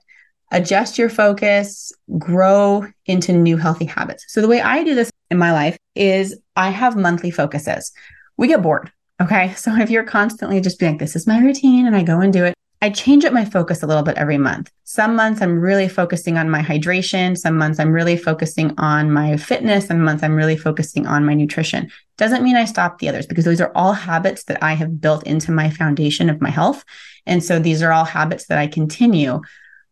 adjust 0.52 0.98
your 0.98 1.10
focus, 1.10 1.92
grow 2.18 2.88
into 3.06 3.34
new 3.34 3.58
healthy 3.58 3.86
habits. 3.86 4.26
So, 4.30 4.42
the 4.42 4.48
way 4.48 4.62
I 4.62 4.84
do 4.84 4.96
this 4.96 5.12
in 5.30 5.38
my 5.38 5.52
life 5.52 5.78
is 5.96 6.38
I 6.56 6.70
have 6.70 6.96
monthly 6.96 7.32
focuses. 7.32 7.92
We 8.38 8.48
get 8.48 8.62
bored. 8.62 8.92
Okay. 9.22 9.54
So, 9.58 9.76
if 9.76 9.90
you're 9.90 10.04
constantly 10.04 10.62
just 10.62 10.80
being 10.80 10.94
like, 10.94 11.00
this 11.00 11.16
is 11.16 11.28
my 11.28 11.40
routine 11.40 11.86
and 11.86 11.96
I 11.96 12.04
go 12.04 12.22
and 12.22 12.32
do 12.32 12.46
it, 12.46 12.54
I 12.84 12.90
change 12.90 13.26
up 13.26 13.34
my 13.34 13.46
focus 13.46 13.84
a 13.84 13.88
little 13.88 14.02
bit 14.02 14.18
every 14.18 14.40
month. 14.40 14.72
Some 14.86 15.16
months 15.16 15.40
I'm 15.40 15.60
really 15.60 15.88
focusing 15.88 16.36
on 16.38 16.50
my 16.50 16.64
hydration. 16.64 17.38
Some 17.38 17.56
months 17.56 17.80
I'm 17.80 17.92
really 17.92 18.18
focusing 18.18 18.74
on 18.80 19.12
my 19.12 19.38
fitness. 19.38 19.86
Some 19.86 20.04
months 20.04 20.24
I'm 20.24 20.36
really 20.36 20.58
focusing 20.58 21.06
on 21.06 21.24
my 21.24 21.36
nutrition. 21.36 21.92
Doesn't 22.18 22.44
mean 22.44 22.56
I 22.56 22.66
stop 22.66 22.98
the 22.98 23.08
others 23.08 23.28
because 23.28 23.46
those 23.46 23.62
are 23.62 23.72
all 23.76 23.94
habits 23.94 24.46
that 24.46 24.64
I 24.64 24.74
have 24.74 25.00
built 25.00 25.28
into 25.28 25.52
my 25.52 25.70
foundation 25.70 26.28
of 26.28 26.42
my 26.42 26.50
health. 26.50 26.84
And 27.28 27.44
so 27.44 27.60
these 27.60 27.84
are 27.84 27.92
all 27.92 28.06
habits 28.06 28.48
that 28.48 28.58
I 28.58 28.66
continue. 28.66 29.42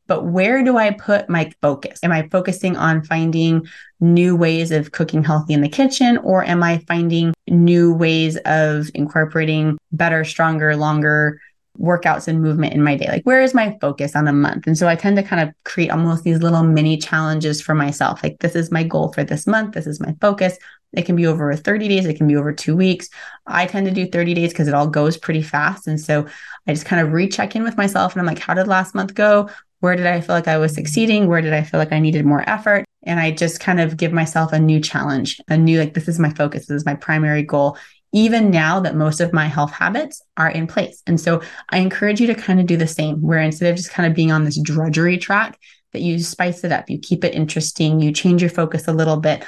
but 0.10 0.26
where 0.26 0.64
do 0.64 0.76
I 0.76 0.90
put 0.90 1.30
my 1.30 1.52
focus? 1.62 2.00
Am 2.04 2.12
I 2.12 2.28
focusing 2.30 2.76
on 2.76 3.04
finding 3.04 3.68
new 4.00 4.36
ways 4.36 4.72
of 4.72 4.92
cooking 4.92 5.24
healthy 5.24 5.54
in 5.54 5.62
the 5.62 5.70
kitchen, 5.70 6.18
or 6.18 6.44
am 6.44 6.64
I 6.64 6.80
finding 6.88 7.32
new 7.48 7.94
ways 7.94 8.36
of 8.46 8.90
incorporating 8.96 9.78
better, 9.92 10.26
stronger, 10.26 10.76
longer 10.76 11.40
workouts 11.80 12.28
and 12.28 12.42
movement 12.42 12.74
in 12.74 12.84
my 12.84 12.96
day? 12.96 13.08
Like, 13.08 13.24
where 13.24 13.42
is 13.42 13.54
my 13.54 13.78
focus 13.80 14.16
on 14.16 14.28
a 14.28 14.34
month? 14.34 14.68
And 14.68 14.78
so 14.78 14.88
I 14.88 14.96
tend 14.96 15.18
to 15.18 15.24
kind 15.24 15.48
of 15.48 15.54
create 15.64 15.90
almost 15.90 16.24
these 16.24 16.42
little 16.42 16.64
mini 16.64 16.98
challenges 16.98 17.62
for 17.62 17.74
myself. 17.74 18.22
Like, 18.24 18.40
this 18.40 18.56
is 18.56 18.72
my 18.72 18.84
goal 18.84 19.14
for 19.14 19.24
this 19.24 19.48
month. 19.48 19.74
This 19.74 19.88
is 19.88 20.00
my 20.00 20.16
focus. 20.22 20.58
It 20.94 21.06
can 21.06 21.16
be 21.16 21.28
over 21.28 21.56
30 21.56 21.88
days, 21.88 22.06
it 22.06 22.18
can 22.18 22.28
be 22.28 22.36
over 22.36 22.52
two 22.52 22.76
weeks. 22.76 23.10
I 23.46 23.66
tend 23.68 23.86
to 23.86 23.94
do 23.94 24.08
30 24.08 24.34
days 24.34 24.52
because 24.52 24.68
it 24.68 24.74
all 24.74 24.88
goes 24.88 25.18
pretty 25.18 25.44
fast. 25.44 25.88
And 25.88 26.00
so 26.00 26.26
I 26.68 26.74
just 26.74 26.86
kind 26.86 27.06
of 27.06 27.14
recheck 27.14 27.56
in 27.56 27.64
with 27.64 27.78
myself 27.78 28.14
and 28.14 28.22
I'm 28.22 28.26
like, 28.26 28.40
how 28.40 28.54
did 28.54 28.68
last 28.68 28.96
month 28.96 29.14
go? 29.14 29.50
Where 29.82 29.96
did 29.96 30.08
I 30.08 30.20
feel 30.20 30.36
like 30.36 30.48
I 30.48 30.58
was 30.58 30.74
succeeding? 30.74 31.28
Where 31.28 31.42
did 31.42 31.54
I 31.54 31.64
feel 31.64 31.80
like 31.80 31.94
I 31.94 32.00
needed 32.00 32.26
more 32.26 32.48
effort? 32.50 32.86
And 33.04 33.20
I 33.20 33.32
just 33.32 33.60
kind 33.60 33.80
of 33.80 33.96
give 33.96 34.12
myself 34.12 34.52
a 34.52 34.60
new 34.60 34.82
challenge, 34.82 35.40
a 35.48 35.56
new, 35.56 35.80
like, 35.80 35.94
this 35.94 36.10
is 36.10 36.20
my 36.20 36.32
focus. 36.32 36.66
This 36.66 36.76
is 36.76 36.86
my 36.86 36.96
primary 36.96 37.44
goal, 37.44 37.78
even 38.12 38.50
now 38.50 38.80
that 38.80 38.96
most 38.96 39.22
of 39.22 39.34
my 39.34 39.46
health 39.46 39.72
habits 39.72 40.22
are 40.36 40.50
in 40.50 40.68
place. 40.68 41.04
And 41.06 41.20
so 41.20 41.42
I 41.70 41.78
encourage 41.78 42.20
you 42.20 42.28
to 42.28 42.36
kind 42.36 42.60
of 42.60 42.66
do 42.66 42.78
the 42.78 42.88
same, 42.88 43.22
where 43.22 43.40
instead 43.40 43.70
of 43.70 43.78
just 43.78 43.92
kind 43.92 44.10
of 44.10 44.16
being 44.16 44.32
on 44.32 44.46
this 44.46 44.60
drudgery 44.60 45.18
track, 45.18 45.60
that 45.94 46.02
you 46.02 46.20
spice 46.20 46.64
it 46.64 46.72
up, 46.72 46.90
you 46.90 47.00
keep 47.00 47.24
it 47.24 47.34
interesting, 47.34 48.00
you 48.00 48.12
change 48.12 48.42
your 48.42 48.52
focus 48.52 48.88
a 48.88 48.94
little 48.94 49.18
bit 49.18 49.44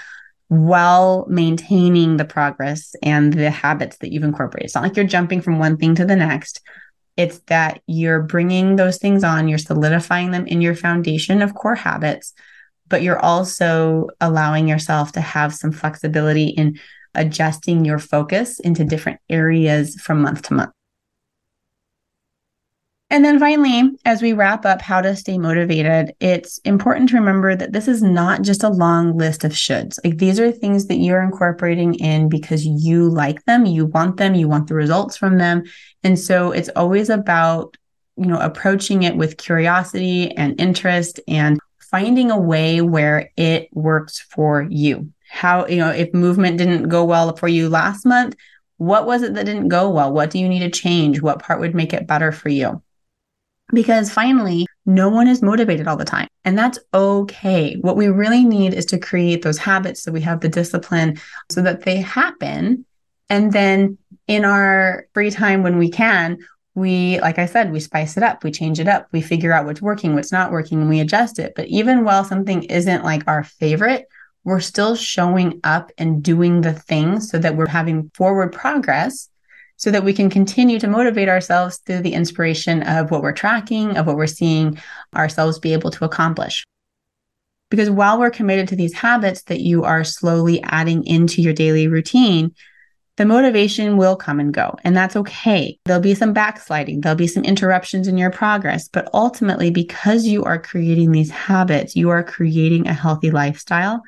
while 0.47 1.25
maintaining 1.29 2.17
the 2.17 2.25
progress 2.25 2.93
and 3.01 3.31
the 3.33 3.49
habits 3.49 3.97
that 3.97 4.11
you've 4.11 4.23
incorporated. 4.23 4.65
It's 4.65 4.75
not 4.75 4.83
like 4.83 4.95
you're 4.95 5.05
jumping 5.05 5.41
from 5.41 5.59
one 5.59 5.77
thing 5.77 5.95
to 5.95 6.05
the 6.05 6.15
next. 6.15 6.61
It's 7.15 7.39
that 7.47 7.81
you're 7.87 8.23
bringing 8.23 8.75
those 8.75 8.97
things 8.97 9.23
on, 9.23 9.47
you're 9.47 9.57
solidifying 9.57 10.31
them 10.31 10.47
in 10.47 10.61
your 10.61 10.75
foundation 10.75 11.41
of 11.41 11.53
core 11.53 11.75
habits, 11.75 12.33
but 12.87 13.01
you're 13.01 13.19
also 13.19 14.07
allowing 14.19 14.67
yourself 14.67 15.13
to 15.13 15.21
have 15.21 15.53
some 15.53 15.71
flexibility 15.71 16.47
in 16.47 16.79
adjusting 17.15 17.85
your 17.85 17.99
focus 17.99 18.59
into 18.59 18.83
different 18.83 19.19
areas 19.29 19.95
from 19.95 20.21
month 20.21 20.43
to 20.43 20.53
month. 20.53 20.71
And 23.11 23.25
then 23.25 23.39
finally, 23.39 23.91
as 24.05 24.21
we 24.21 24.31
wrap 24.31 24.65
up 24.65 24.81
how 24.81 25.01
to 25.01 25.17
stay 25.17 25.37
motivated, 25.37 26.13
it's 26.21 26.59
important 26.59 27.09
to 27.09 27.17
remember 27.17 27.57
that 27.57 27.73
this 27.73 27.89
is 27.89 28.01
not 28.01 28.41
just 28.41 28.63
a 28.63 28.69
long 28.69 29.17
list 29.17 29.43
of 29.43 29.51
shoulds. 29.51 29.99
Like 30.05 30.17
these 30.17 30.39
are 30.39 30.49
things 30.49 30.87
that 30.87 30.95
you're 30.95 31.21
incorporating 31.21 31.95
in 31.95 32.29
because 32.29 32.65
you 32.65 33.09
like 33.09 33.43
them, 33.43 33.65
you 33.65 33.85
want 33.85 34.15
them, 34.15 34.33
you 34.33 34.47
want 34.47 34.69
the 34.69 34.75
results 34.75 35.17
from 35.17 35.39
them. 35.39 35.63
And 36.05 36.17
so 36.17 36.53
it's 36.53 36.69
always 36.69 37.09
about, 37.09 37.75
you 38.15 38.27
know, 38.27 38.39
approaching 38.39 39.03
it 39.03 39.17
with 39.17 39.35
curiosity 39.35 40.31
and 40.37 40.59
interest 40.59 41.19
and 41.27 41.59
finding 41.81 42.31
a 42.31 42.39
way 42.39 42.79
where 42.79 43.29
it 43.35 43.67
works 43.73 44.21
for 44.21 44.65
you. 44.69 45.11
How, 45.31 45.65
you 45.67 45.77
know, 45.77 45.89
if 45.89 46.13
movement 46.13 46.57
didn't 46.57 46.89
go 46.89 47.03
well 47.05 47.35
for 47.35 47.47
you 47.47 47.69
last 47.69 48.05
month, 48.05 48.35
what 48.77 49.05
was 49.05 49.23
it 49.23 49.33
that 49.35 49.45
didn't 49.45 49.69
go 49.69 49.89
well? 49.89 50.11
What 50.11 50.29
do 50.29 50.39
you 50.39 50.49
need 50.49 50.59
to 50.59 50.69
change? 50.69 51.21
What 51.21 51.41
part 51.41 51.59
would 51.59 51.75
make 51.75 51.93
it 51.93 52.07
better 52.07 52.31
for 52.31 52.49
you? 52.49 52.81
because 53.71 54.11
finally, 54.11 54.67
no 54.85 55.09
one 55.09 55.27
is 55.27 55.41
motivated 55.41 55.87
all 55.87 55.97
the 55.97 56.05
time. 56.05 56.27
And 56.43 56.57
that's 56.57 56.79
okay. 56.93 57.77
What 57.81 57.95
we 57.97 58.07
really 58.07 58.43
need 58.43 58.73
is 58.73 58.85
to 58.87 58.99
create 58.99 59.41
those 59.41 59.57
habits 59.57 60.03
so 60.03 60.11
we 60.11 60.21
have 60.21 60.41
the 60.41 60.49
discipline 60.49 61.19
so 61.49 61.61
that 61.61 61.83
they 61.83 61.97
happen. 61.97 62.85
And 63.29 63.53
then 63.53 63.97
in 64.27 64.45
our 64.45 65.05
free 65.13 65.31
time 65.31 65.63
when 65.63 65.77
we 65.77 65.89
can, 65.89 66.39
we, 66.73 67.19
like 67.19 67.37
I 67.37 67.45
said, 67.45 67.71
we 67.71 67.79
spice 67.79 68.17
it 68.17 68.23
up, 68.23 68.43
we 68.43 68.51
change 68.51 68.79
it 68.79 68.87
up, 68.87 69.07
we 69.11 69.21
figure 69.21 69.51
out 69.51 69.65
what's 69.65 69.81
working, 69.81 70.15
what's 70.15 70.31
not 70.31 70.51
working, 70.51 70.79
and 70.79 70.89
we 70.89 71.01
adjust 71.01 71.37
it. 71.37 71.53
But 71.55 71.67
even 71.67 72.03
while 72.03 72.23
something 72.23 72.63
isn't 72.63 73.03
like 73.03 73.23
our 73.27 73.43
favorite, 73.43 74.07
we're 74.43 74.59
still 74.59 74.95
showing 74.95 75.59
up 75.63 75.91
and 75.97 76.23
doing 76.23 76.61
the 76.61 76.73
things 76.73 77.29
so 77.29 77.37
that 77.37 77.55
we're 77.55 77.67
having 77.67 78.09
forward 78.15 78.51
progress 78.51 79.29
so 79.81 79.89
that 79.89 80.03
we 80.03 80.13
can 80.13 80.29
continue 80.29 80.79
to 80.79 80.87
motivate 80.87 81.27
ourselves 81.27 81.79
through 81.79 82.01
the 82.01 82.13
inspiration 82.13 82.83
of 82.83 83.09
what 83.09 83.23
we're 83.23 83.31
tracking, 83.31 83.97
of 83.97 84.05
what 84.05 84.15
we're 84.15 84.27
seeing 84.27 84.79
ourselves 85.15 85.57
be 85.57 85.73
able 85.73 85.89
to 85.89 86.05
accomplish. 86.05 86.63
Because 87.71 87.89
while 87.89 88.19
we're 88.19 88.29
committed 88.29 88.67
to 88.67 88.75
these 88.75 88.93
habits 88.93 89.41
that 89.43 89.61
you 89.61 89.83
are 89.83 90.03
slowly 90.03 90.61
adding 90.61 91.03
into 91.07 91.41
your 91.41 91.53
daily 91.53 91.87
routine, 91.87 92.53
the 93.17 93.25
motivation 93.25 93.97
will 93.97 94.15
come 94.15 94.39
and 94.39 94.53
go, 94.53 94.75
and 94.83 94.95
that's 94.95 95.15
okay. 95.15 95.79
There'll 95.85 95.99
be 95.99 96.13
some 96.13 96.31
backsliding, 96.31 97.01
there'll 97.01 97.15
be 97.15 97.25
some 97.25 97.43
interruptions 97.43 98.07
in 98.07 98.19
your 98.19 98.29
progress, 98.29 98.87
but 98.87 99.09
ultimately, 99.15 99.71
because 99.71 100.27
you 100.27 100.43
are 100.43 100.61
creating 100.61 101.11
these 101.11 101.31
habits, 101.31 101.95
you 101.95 102.11
are 102.11 102.23
creating 102.23 102.87
a 102.87 102.93
healthy 102.93 103.31
lifestyle 103.31 104.03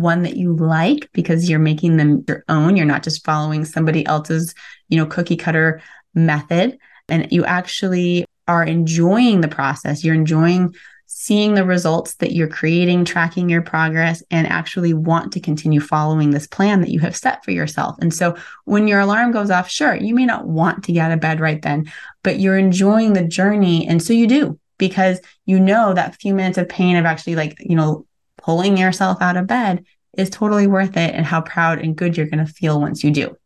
one 0.00 0.22
that 0.22 0.36
you 0.36 0.54
like 0.54 1.10
because 1.12 1.48
you're 1.48 1.58
making 1.58 1.96
them 1.96 2.24
your 2.26 2.44
own. 2.48 2.76
You're 2.76 2.86
not 2.86 3.02
just 3.02 3.24
following 3.24 3.64
somebody 3.64 4.04
else's, 4.06 4.54
you 4.88 4.96
know, 4.96 5.06
cookie 5.06 5.36
cutter 5.36 5.82
method. 6.14 6.78
And 7.08 7.30
you 7.30 7.44
actually 7.44 8.24
are 8.48 8.64
enjoying 8.64 9.40
the 9.40 9.48
process. 9.48 10.04
You're 10.04 10.14
enjoying 10.14 10.74
seeing 11.06 11.54
the 11.54 11.64
results 11.64 12.14
that 12.14 12.32
you're 12.32 12.48
creating, 12.48 13.04
tracking 13.04 13.48
your 13.48 13.62
progress, 13.62 14.22
and 14.30 14.46
actually 14.46 14.94
want 14.94 15.32
to 15.32 15.40
continue 15.40 15.80
following 15.80 16.30
this 16.30 16.46
plan 16.46 16.80
that 16.80 16.90
you 16.90 17.00
have 17.00 17.16
set 17.16 17.44
for 17.44 17.50
yourself. 17.50 17.96
And 18.00 18.14
so 18.14 18.36
when 18.64 18.88
your 18.88 19.00
alarm 19.00 19.32
goes 19.32 19.50
off, 19.50 19.68
sure, 19.68 19.94
you 19.94 20.14
may 20.14 20.24
not 20.24 20.46
want 20.46 20.84
to 20.84 20.92
get 20.92 21.06
out 21.06 21.12
of 21.12 21.20
bed 21.20 21.40
right 21.40 21.60
then, 21.60 21.92
but 22.22 22.38
you're 22.38 22.56
enjoying 22.56 23.12
the 23.12 23.24
journey. 23.24 23.86
And 23.86 24.02
so 24.02 24.12
you 24.12 24.26
do 24.26 24.58
because 24.78 25.20
you 25.44 25.60
know 25.60 25.92
that 25.92 26.14
few 26.14 26.32
minutes 26.32 26.58
of 26.58 26.68
pain 26.68 26.96
of 26.96 27.04
actually 27.04 27.34
like, 27.34 27.56
you 27.60 27.76
know, 27.76 28.06
pulling 28.42 28.76
yourself 28.76 29.20
out 29.20 29.36
of 29.36 29.46
bed 29.46 29.84
is 30.16 30.30
totally 30.30 30.66
worth 30.66 30.96
it 30.96 31.14
and 31.14 31.24
how 31.24 31.40
proud 31.40 31.78
and 31.78 31.96
good 31.96 32.16
you're 32.16 32.26
going 32.26 32.44
to 32.44 32.52
feel 32.52 32.80
once 32.80 33.04
you 33.04 33.10
do. 33.10 33.36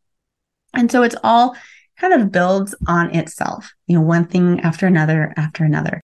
And 0.72 0.90
so 0.90 1.02
it's 1.02 1.16
all 1.22 1.56
kind 1.98 2.12
of 2.12 2.32
builds 2.32 2.74
on 2.88 3.14
itself, 3.14 3.72
you 3.86 3.96
know, 3.96 4.02
one 4.02 4.26
thing 4.26 4.60
after 4.60 4.86
another 4.86 5.32
after 5.36 5.64
another. 5.64 6.00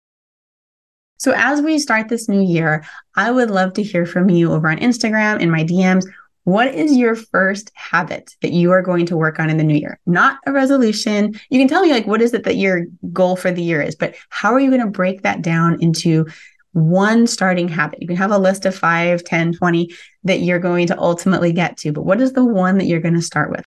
So 1.18 1.32
as 1.36 1.60
we 1.60 1.78
start 1.78 2.08
this 2.08 2.28
new 2.28 2.40
year, 2.40 2.84
I 3.14 3.30
would 3.30 3.50
love 3.50 3.74
to 3.74 3.82
hear 3.82 4.06
from 4.06 4.30
you 4.30 4.52
over 4.52 4.70
on 4.70 4.78
Instagram 4.78 5.40
in 5.40 5.50
my 5.50 5.64
DMs. 5.64 6.04
What 6.44 6.74
is 6.74 6.96
your 6.96 7.14
first 7.14 7.70
habit 7.74 8.34
that 8.40 8.52
you 8.52 8.70
are 8.70 8.80
going 8.80 9.04
to 9.06 9.16
work 9.16 9.38
on 9.38 9.50
in 9.50 9.58
the 9.58 9.64
new 9.64 9.76
year? 9.76 10.00
Not 10.06 10.38
a 10.46 10.52
resolution. 10.52 11.38
You 11.50 11.58
can 11.58 11.68
tell 11.68 11.82
me 11.82 11.90
like 11.90 12.06
what 12.06 12.22
is 12.22 12.32
it 12.32 12.44
that 12.44 12.56
your 12.56 12.86
goal 13.12 13.36
for 13.36 13.50
the 13.50 13.62
year 13.62 13.82
is, 13.82 13.94
but 13.94 14.14
how 14.30 14.54
are 14.54 14.60
you 14.60 14.70
going 14.70 14.80
to 14.80 14.86
break 14.86 15.22
that 15.22 15.42
down 15.42 15.82
into 15.82 16.26
one 16.72 17.26
starting 17.26 17.68
habit. 17.68 18.00
You 18.00 18.08
can 18.08 18.16
have 18.16 18.30
a 18.30 18.38
list 18.38 18.64
of 18.64 18.74
5, 18.74 19.24
10, 19.24 19.54
20 19.54 19.90
that 20.24 20.40
you're 20.40 20.58
going 20.58 20.86
to 20.88 20.98
ultimately 20.98 21.52
get 21.52 21.76
to, 21.78 21.92
but 21.92 22.04
what 22.04 22.20
is 22.20 22.32
the 22.32 22.44
one 22.44 22.78
that 22.78 22.86
you're 22.86 23.00
going 23.00 23.14
to 23.14 23.22
start 23.22 23.50
with? 23.50 23.64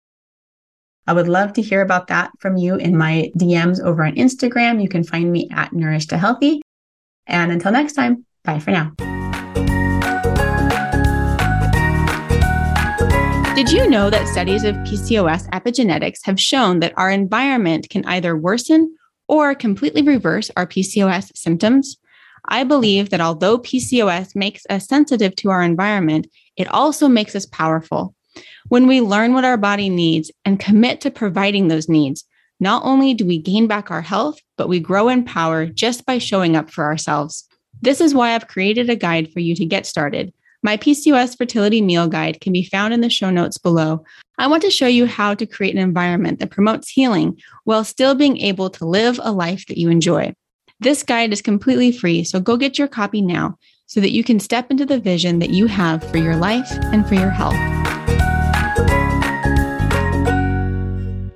I 1.07 1.13
would 1.13 1.27
love 1.27 1.53
to 1.53 1.61
hear 1.61 1.81
about 1.81 2.07
that 2.07 2.31
from 2.39 2.57
you 2.57 2.75
in 2.75 2.95
my 2.95 3.31
DMs 3.37 3.83
over 3.83 4.05
on 4.05 4.15
Instagram. 4.15 4.81
You 4.81 4.89
can 4.89 5.03
find 5.03 5.31
me 5.31 5.49
at 5.51 5.73
Nourish 5.73 6.07
to 6.07 6.17
Healthy. 6.17 6.61
And 7.25 7.51
until 7.51 7.71
next 7.71 7.93
time, 7.93 8.25
bye 8.43 8.59
for 8.59 8.71
now. 8.71 8.91
Did 13.55 13.71
you 13.71 13.89
know 13.89 14.09
that 14.09 14.27
studies 14.27 14.63
of 14.63 14.75
PCOS 14.77 15.49
epigenetics 15.49 16.19
have 16.23 16.39
shown 16.39 16.79
that 16.79 16.93
our 16.95 17.11
environment 17.11 17.89
can 17.89 18.05
either 18.05 18.37
worsen 18.37 18.95
or 19.27 19.53
completely 19.53 20.01
reverse 20.01 20.49
our 20.55 20.65
PCOS 20.65 21.35
symptoms? 21.35 21.97
I 22.49 22.63
believe 22.63 23.11
that 23.11 23.21
although 23.21 23.59
PCOS 23.59 24.35
makes 24.35 24.65
us 24.69 24.87
sensitive 24.87 25.35
to 25.37 25.51
our 25.51 25.61
environment, 25.61 26.27
it 26.57 26.67
also 26.67 27.07
makes 27.07 27.35
us 27.35 27.45
powerful. 27.45 28.15
When 28.67 28.87
we 28.87 29.01
learn 29.01 29.33
what 29.33 29.45
our 29.45 29.57
body 29.57 29.89
needs 29.89 30.31
and 30.45 30.59
commit 30.59 30.99
to 31.01 31.11
providing 31.11 31.67
those 31.67 31.87
needs, 31.87 32.25
not 32.59 32.83
only 32.83 33.13
do 33.13 33.25
we 33.25 33.39
gain 33.39 33.67
back 33.67 33.91
our 33.91 34.01
health, 34.01 34.39
but 34.57 34.67
we 34.67 34.79
grow 34.79 35.09
in 35.09 35.23
power 35.23 35.65
just 35.67 36.05
by 36.05 36.17
showing 36.17 36.55
up 36.55 36.71
for 36.71 36.83
ourselves. 36.83 37.47
This 37.81 38.01
is 38.01 38.13
why 38.13 38.33
I've 38.33 38.47
created 38.47 38.89
a 38.89 38.95
guide 38.95 39.31
for 39.31 39.39
you 39.39 39.55
to 39.55 39.65
get 39.65 39.85
started. 39.85 40.33
My 40.61 40.75
PCOS 40.75 41.37
fertility 41.37 41.81
meal 41.81 42.07
guide 42.07 42.41
can 42.41 42.51
be 42.51 42.65
found 42.65 42.93
in 42.93 42.99
the 42.99 43.09
show 43.09 43.29
notes 43.29 43.57
below. 43.57 44.03
I 44.37 44.47
want 44.47 44.63
to 44.63 44.71
show 44.71 44.87
you 44.87 45.05
how 45.05 45.35
to 45.35 45.45
create 45.45 45.75
an 45.75 45.81
environment 45.81 46.39
that 46.39 46.51
promotes 46.51 46.89
healing 46.89 47.39
while 47.63 47.85
still 47.85 48.15
being 48.15 48.37
able 48.39 48.69
to 48.71 48.85
live 48.85 49.19
a 49.23 49.31
life 49.31 49.65
that 49.67 49.77
you 49.77 49.89
enjoy. 49.89 50.33
This 50.81 51.03
guide 51.03 51.33
is 51.33 51.41
completely 51.41 51.91
free, 51.91 52.23
so 52.23 52.39
go 52.39 52.55
get 52.55 52.79
your 52.79 52.87
copy 52.87 53.21
now 53.21 53.57
so 53.85 53.99
that 53.99 54.11
you 54.11 54.23
can 54.23 54.39
step 54.39 54.71
into 54.71 54.85
the 54.85 54.97
vision 54.97 55.39
that 55.39 55.49
you 55.49 55.67
have 55.67 56.01
for 56.09 56.17
your 56.17 56.37
life 56.37 56.71
and 56.71 57.05
for 57.05 57.15
your 57.15 57.31
health. 57.31 57.88